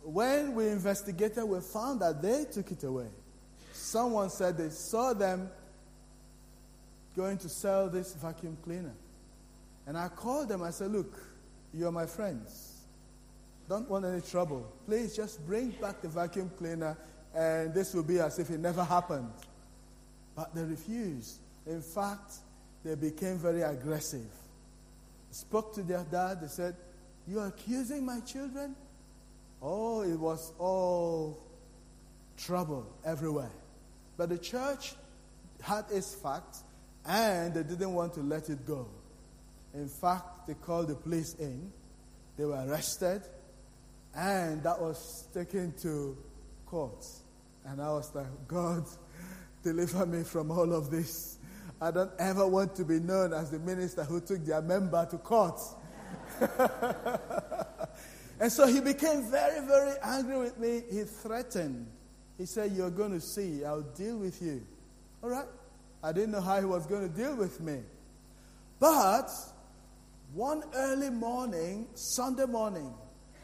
[0.03, 3.07] when we investigated, we found that they took it away.
[3.73, 5.49] Someone said they saw them
[7.15, 8.93] going to sell this vacuum cleaner.
[9.85, 10.63] And I called them.
[10.63, 11.13] I said, Look,
[11.73, 12.70] you're my friends.
[13.71, 14.69] Don't want any trouble.
[14.85, 16.97] Please just bring back the vacuum cleaner,
[17.33, 19.31] and this will be as if it never happened.
[20.35, 21.39] But they refused.
[21.65, 22.33] In fact,
[22.83, 24.27] they became very aggressive.
[25.29, 26.41] Spoke to their dad.
[26.41, 26.75] They said,
[27.25, 28.75] You're accusing my children?
[29.61, 31.41] Oh, it was all
[32.37, 33.53] trouble everywhere.
[34.17, 34.95] But the church
[35.61, 36.61] had its facts,
[37.05, 38.89] and they didn't want to let it go.
[39.73, 41.71] In fact, they called the police in.
[42.35, 43.21] They were arrested,
[44.15, 46.17] and that was taken to
[46.65, 47.05] court.
[47.65, 48.85] And I was like, God,
[49.63, 51.37] deliver me from all of this.
[51.79, 55.17] I don't ever want to be known as the minister who took their member to
[55.17, 55.59] court.
[58.39, 60.83] and so he became very, very angry with me.
[60.91, 61.87] He threatened.
[62.37, 64.65] He said, You're going to see, I'll deal with you.
[65.23, 65.47] All right?
[66.03, 67.79] I didn't know how he was going to deal with me.
[68.79, 69.29] But
[70.33, 72.93] one early morning, Sunday morning,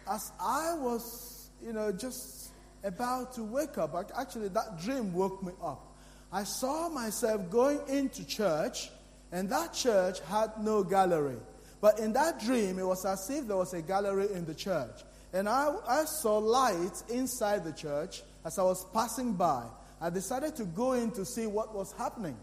[0.09, 2.51] as I was, you know, just
[2.83, 5.95] about to wake up, actually, that dream woke me up.
[6.31, 8.89] I saw myself going into church,
[9.31, 11.37] and that church had no gallery.
[11.79, 15.03] But in that dream, it was as if there was a gallery in the church.
[15.33, 19.63] And I, I saw lights inside the church as I was passing by.
[20.01, 22.37] I decided to go in to see what was happening.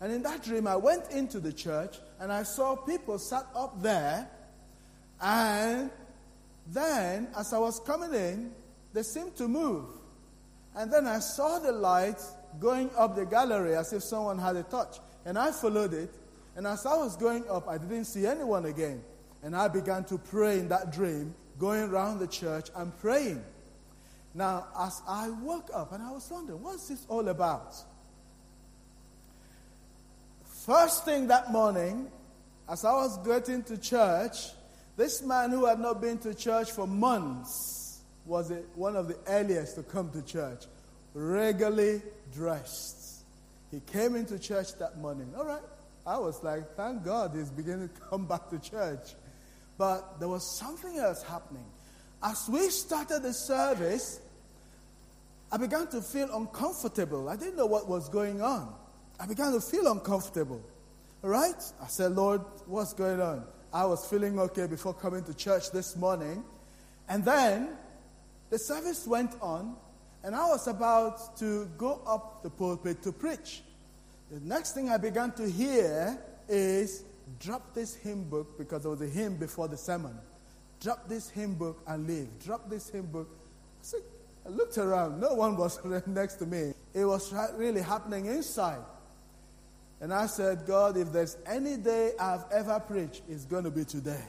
[0.00, 3.80] And in that dream, I went into the church and I saw people sat up
[3.80, 4.28] there.
[5.20, 5.90] And
[6.68, 8.52] then, as I was coming in,
[8.92, 9.84] they seemed to move.
[10.74, 12.20] And then I saw the light
[12.58, 14.98] going up the gallery as if someone had a touch.
[15.24, 16.14] And I followed it.
[16.56, 19.02] And as I was going up, I didn't see anyone again.
[19.42, 23.42] And I began to pray in that dream, going around the church and praying.
[24.34, 27.74] Now, as I woke up and I was wondering, what's this all about?
[30.44, 32.10] First thing that morning,
[32.68, 34.48] as I was getting to church,
[34.96, 39.76] this man who had not been to church for months was one of the earliest
[39.76, 40.64] to come to church,
[41.14, 43.24] regularly dressed.
[43.70, 45.32] He came into church that morning.
[45.36, 45.62] All right.
[46.06, 49.14] I was like, thank God he's beginning to come back to church.
[49.76, 51.64] But there was something else happening.
[52.22, 54.20] As we started the service,
[55.52, 57.28] I began to feel uncomfortable.
[57.28, 58.72] I didn't know what was going on.
[59.20, 60.62] I began to feel uncomfortable.
[61.22, 61.54] All right?
[61.82, 63.44] I said, Lord, what's going on?
[63.76, 66.42] I was feeling okay before coming to church this morning.
[67.10, 67.76] And then
[68.48, 69.76] the service went on,
[70.24, 73.60] and I was about to go up the pulpit to preach.
[74.30, 76.18] The next thing I began to hear
[76.48, 77.04] is
[77.38, 80.16] drop this hymn book because there was a hymn before the sermon.
[80.80, 82.28] Drop this hymn book and leave.
[82.42, 83.28] Drop this hymn book.
[84.46, 85.20] I, looked around.
[85.20, 86.72] No one was next to me.
[86.94, 88.80] It was really happening inside.
[90.00, 93.84] And I said, God, if there's any day I've ever preached, it's going to be
[93.84, 94.24] today.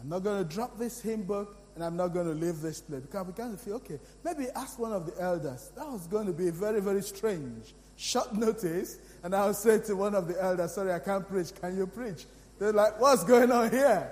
[0.00, 2.80] I'm not going to drop this hymn book and I'm not going to leave this
[2.80, 3.02] place.
[3.02, 5.70] Because I began to feel, okay, maybe ask one of the elders.
[5.76, 7.74] That was going to be very, very strange.
[7.96, 8.98] Short notice.
[9.22, 11.54] And I'll say to one of the elders, sorry, I can't preach.
[11.60, 12.24] Can you preach?
[12.58, 14.10] They're like, what's going on here?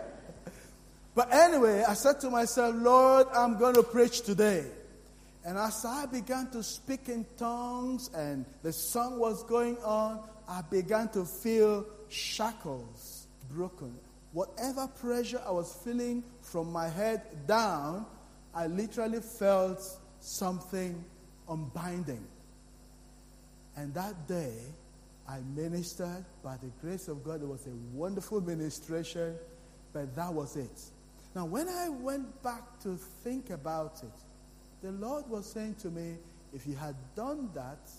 [1.14, 4.64] But anyway, I said to myself, Lord, I'm going to preach today.
[5.45, 10.62] And as I began to speak in tongues and the song was going on, I
[10.62, 13.95] began to feel shackles broken.
[14.32, 18.07] Whatever pressure I was feeling from my head down,
[18.55, 19.82] I literally felt
[20.20, 21.05] something
[21.49, 22.24] unbinding.
[23.76, 24.55] And that day,
[25.28, 27.42] I ministered by the grace of God.
[27.42, 29.34] It was a wonderful ministration,
[29.92, 30.80] but that was it.
[31.34, 34.20] Now, when I went back to think about it,
[34.82, 36.16] the Lord was saying to me,
[36.53, 37.90] if you had done that,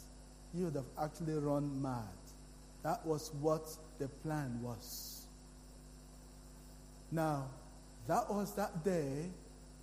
[0.54, 2.04] you would have actually run mad.
[2.86, 3.68] That was what
[3.98, 5.26] the plan was.
[7.12, 7.46] Now,
[8.08, 9.26] that was that day.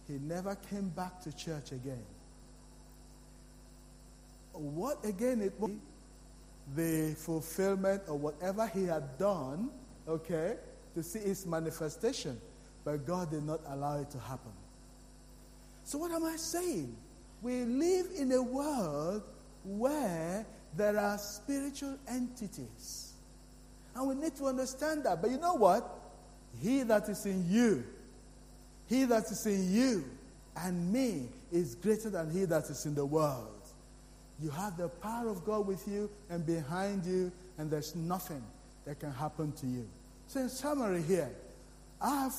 [0.07, 2.05] He never came back to church again.
[4.53, 5.72] What again it was
[6.76, 9.70] the fulfillment of whatever he had done,
[10.07, 10.59] okay,
[10.94, 12.40] to see its manifestation.
[12.84, 14.53] But God did not allow it to happen.
[15.82, 16.94] So, what am I saying?
[17.42, 19.24] We live in a world
[19.64, 20.46] where
[20.76, 23.12] there are spiritual entities.
[23.94, 25.20] And we need to understand that.
[25.20, 25.88] But you know what?
[26.60, 27.84] He that is in you,
[28.86, 30.04] he that is in you
[30.56, 33.48] and me is greater than he that is in the world.
[34.40, 38.42] You have the power of God with you and behind you, and there's nothing
[38.84, 39.86] that can happen to you.
[40.26, 41.30] So, in summary, here,
[42.00, 42.34] I've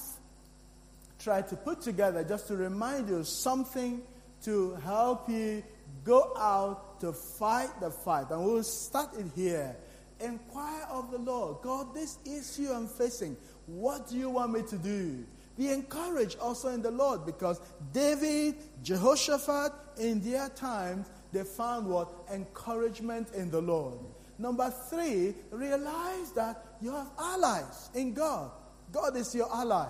[1.20, 4.02] tried to put together just to remind you something
[4.44, 5.64] to help you
[6.04, 8.30] go out to fight the fight.
[8.32, 9.76] And we'll start it here.
[10.22, 13.36] Inquire of the Lord God, this issue I'm facing,
[13.66, 15.26] what do you want me to do?
[15.58, 17.60] Be encouraged also in the Lord because
[17.92, 22.10] David, Jehoshaphat, in their times, they found what?
[22.32, 24.00] Encouragement in the Lord.
[24.40, 28.50] Number three, realize that you have allies in God.
[28.94, 29.90] God is your ally.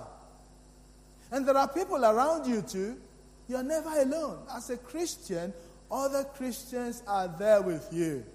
[1.32, 2.97] And there are people around you too.
[3.47, 4.39] You're never alone.
[4.51, 5.53] As a Christian,
[5.93, 8.25] other Christians are there with you.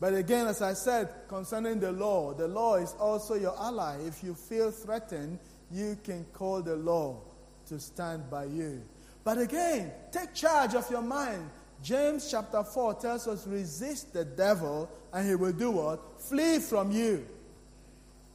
[0.00, 3.98] But again, as I said concerning the law, the law is also your ally.
[4.06, 5.40] If you feel threatened,
[5.72, 7.20] you can call the law
[7.66, 8.80] to stand by you.
[9.24, 11.50] But again, take charge of your mind.
[11.82, 16.20] James chapter 4 tells us resist the devil and he will do what?
[16.20, 17.26] Flee from you.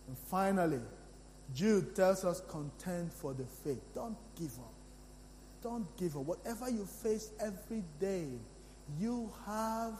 [0.08, 0.82] And finally,
[1.56, 3.82] Jude tells us contend for the faith.
[3.94, 4.73] Don't give up.
[5.64, 6.24] Don't give up.
[6.24, 8.28] Whatever you face every day,
[9.00, 9.94] you have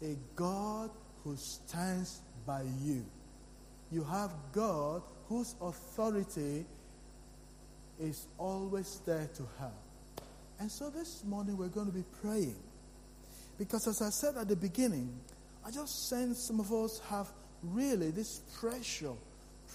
[0.00, 0.90] a God
[1.24, 3.04] who stands by you.
[3.90, 6.64] You have God whose authority
[8.00, 9.74] is always there to help.
[10.60, 12.56] And so this morning we're going to be praying.
[13.58, 15.12] Because as I said at the beginning,
[15.66, 17.28] I just sense some of us have
[17.62, 19.14] really this pressure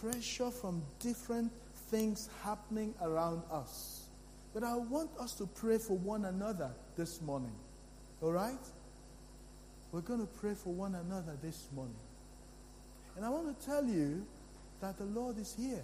[0.01, 1.51] pressure from different
[1.89, 4.06] things happening around us.
[4.57, 7.53] But I want us to pray for one another this morning.
[8.23, 8.57] All right?
[9.91, 11.93] We're going to pray for one another this morning.
[13.15, 14.25] And I want to tell you
[14.81, 15.83] that the Lord is here.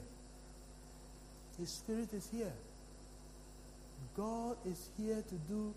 [1.59, 2.53] His Spirit is here.
[4.17, 5.75] God is here to do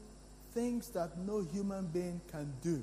[0.55, 2.82] things that no human being can do.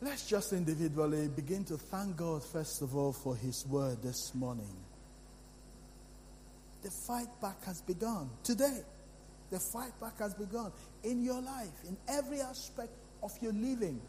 [0.00, 4.76] Let's just individually begin to thank God, first of all, for His word this morning.
[6.82, 8.82] The fight back has begun today.
[9.50, 10.70] The fight back has begun
[11.02, 12.92] in your life, in every aspect
[13.24, 14.00] of your living.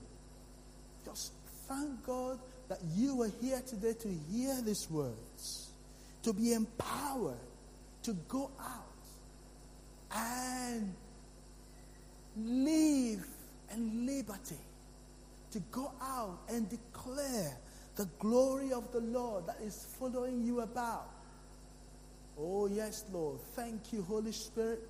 [1.03, 1.31] Just
[1.67, 2.37] thank God
[2.67, 5.71] that you are here today to hear these words,
[6.21, 7.39] to be empowered,
[8.03, 8.85] to go out
[10.11, 10.93] and
[12.37, 13.25] live
[13.73, 14.55] in liberty
[15.52, 17.58] to go out and declare
[17.95, 21.10] the glory of the Lord that is following you about.
[22.38, 23.39] Oh, yes, Lord.
[23.56, 24.88] Thank you, Holy Spirit.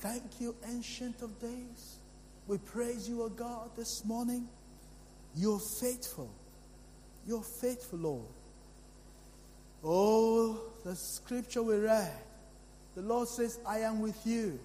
[0.00, 1.98] Thank you, Ancient of Days.
[2.46, 4.48] We praise you, O God, this morning.
[5.34, 6.30] You're faithful.
[7.26, 8.26] You're faithful, Lord.
[9.84, 12.12] Oh, the scripture we read.
[12.94, 14.58] The Lord says, I am with you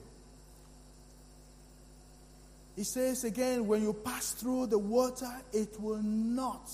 [2.76, 6.70] he says again, when you pass through the water, it will not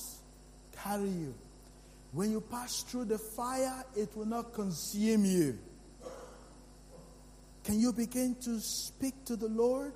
[0.83, 1.33] carry you.
[2.11, 5.59] When you pass through the fire, it will not consume you.
[7.63, 9.93] Can you begin to speak to the Lord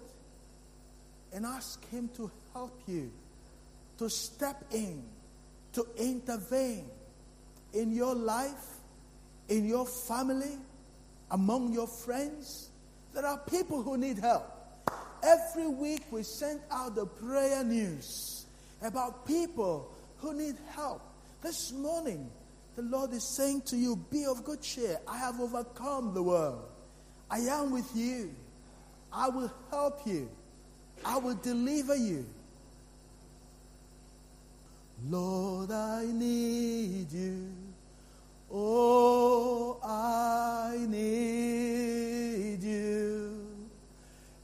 [1.31, 3.11] and ask Him to help you,
[3.97, 5.03] to step in,
[5.71, 6.85] to intervene
[7.73, 8.77] in your life,
[9.47, 10.57] in your family,
[11.31, 12.69] among your friends?
[13.13, 14.62] There are people who need help.
[15.23, 18.45] Every week we send out the prayer news
[18.81, 21.01] about people who need help.
[21.41, 22.29] This morning,
[22.75, 24.97] the Lord is saying to you, Be of good cheer.
[25.07, 26.65] I have overcome the world.
[27.31, 28.35] I am with you.
[29.11, 30.29] I will help you.
[31.05, 32.25] I will deliver you.
[35.07, 37.47] Lord, I need you.
[38.51, 42.12] Oh, I need.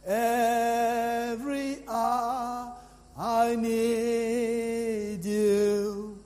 [0.10, 2.76] Every hour
[3.16, 6.18] I need you,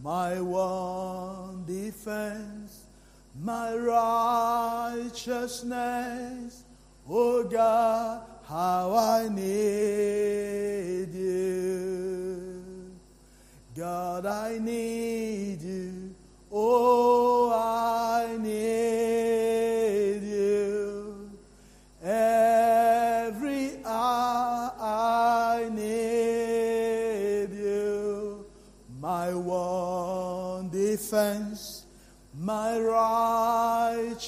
[0.00, 2.84] my one defense,
[3.40, 6.62] my righteousness.
[7.08, 12.92] Oh God, how I need you.
[13.74, 15.71] God, I need you.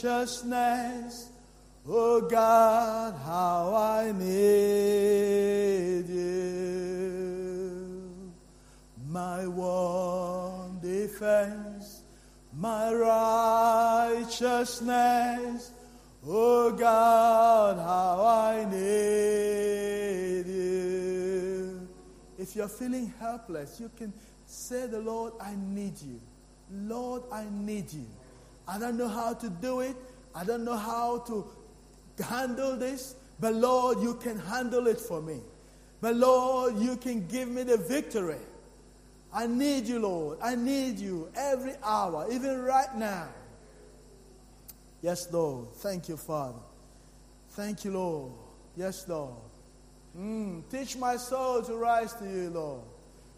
[0.04, 1.30] Righteousness.
[1.86, 8.32] Oh God, how I need you.
[9.08, 12.02] My one defense,
[12.52, 15.70] my righteousness.
[16.26, 21.86] Oh God, how I need you.
[22.38, 24.12] If you're feeling helpless, you can
[24.46, 26.20] say the Lord, I need you.
[26.70, 28.06] Lord, I need you.
[28.66, 29.96] I don't know how to do it.
[30.34, 31.46] I don't know how to
[32.22, 35.40] handle this, but Lord, you can handle it for me.
[36.00, 38.40] But Lord, you can give me the victory.
[39.32, 40.38] I need you, Lord.
[40.42, 43.28] I need you every hour, even right now.
[45.02, 45.72] Yes, Lord.
[45.74, 46.60] Thank you, Father.
[47.50, 48.32] Thank you, Lord.
[48.76, 49.34] Yes, Lord.
[50.18, 52.82] Mm, teach my soul to rise to you, Lord.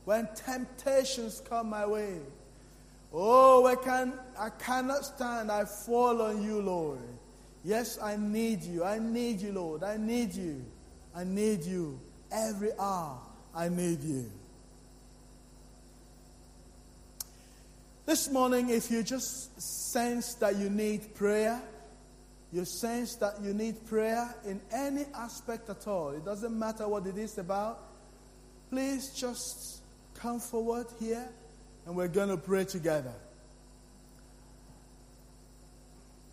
[0.04, 2.20] When temptations come my way,
[3.12, 5.50] oh, I, can, I cannot stand.
[5.50, 6.98] I fall on you, Lord.
[7.64, 8.84] Yes, I need you.
[8.84, 9.82] I need you, Lord.
[9.82, 10.64] I need you.
[11.14, 11.98] I need you.
[12.30, 13.18] Every hour,
[13.54, 14.30] I need you.
[18.04, 21.60] This morning, if you just sense that you need prayer,
[22.52, 27.04] you sense that you need prayer in any aspect at all, it doesn't matter what
[27.06, 27.80] it is about,
[28.70, 29.82] please just
[30.14, 31.28] come forward here
[31.86, 33.14] and we're going to pray together.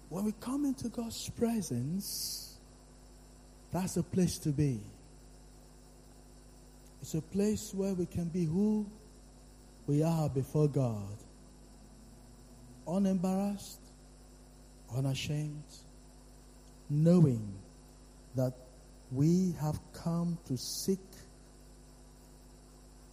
[0.09, 2.57] When we come into God's presence,
[3.71, 4.79] that's a place to be.
[7.01, 8.85] It's a place where we can be who
[9.87, 11.17] we are before God
[12.87, 13.79] unembarrassed,
[14.95, 15.63] unashamed,
[16.89, 17.53] knowing
[18.35, 18.53] that
[19.11, 20.99] we have come to seek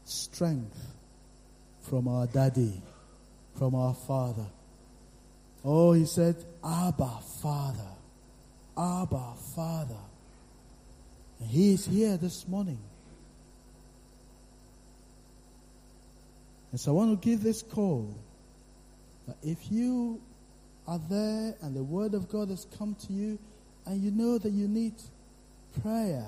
[0.05, 0.99] strength
[1.83, 2.83] from our daddy,
[3.57, 4.47] from our father.
[5.64, 7.91] Oh, he said, Abba, Father.
[8.76, 9.99] Abba, Father.
[11.39, 12.78] And he is here this morning.
[16.70, 18.14] And so I want to give this call
[19.26, 20.20] that if you
[20.87, 23.39] are there and the word of God has come to you
[23.87, 24.95] and you know that you need
[25.83, 26.26] prayer,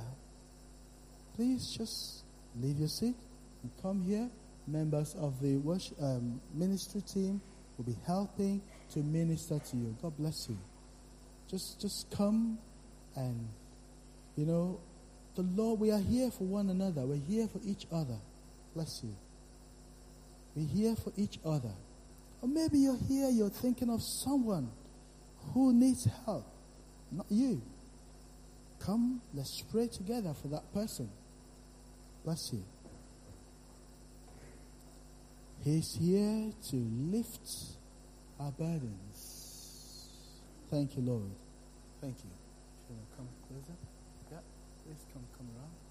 [1.37, 2.25] please just
[2.61, 3.17] leave your seat
[3.63, 4.29] and come here.
[4.67, 7.41] Members of the worship, um, ministry team
[7.77, 9.97] will be helping to minister to you.
[10.01, 10.59] God bless you.
[11.49, 12.59] Just, just come
[13.17, 13.49] and,
[14.37, 14.79] you know,
[15.35, 17.03] the Lord, we are here for one another.
[17.03, 18.19] We're here for each other.
[18.75, 19.15] Bless you.
[20.55, 21.73] We're here for each other.
[22.41, 24.71] Or maybe you're here, you're thinking of someone
[25.55, 26.47] who needs help,
[27.11, 27.63] not you.
[28.81, 31.09] Come, let's pray together for that person.
[32.25, 32.63] Bless you.
[35.65, 36.77] He's here to
[37.13, 37.49] lift
[38.41, 40.09] our burdens.
[40.69, 41.31] Thank you, Lord.
[42.01, 42.31] Thank you.
[43.17, 43.79] Come closer.
[44.33, 44.39] Yeah,
[44.85, 45.82] please come, come around.